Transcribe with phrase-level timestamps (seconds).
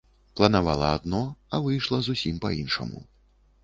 [0.39, 1.21] Планавала адно,
[1.53, 3.09] а выйшла зусім па-іншаму.